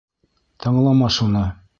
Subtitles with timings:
[0.65, 1.43] Тыңлама шуны!